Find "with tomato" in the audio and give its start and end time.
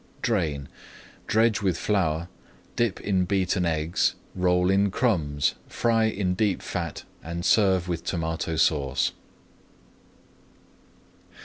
7.87-8.55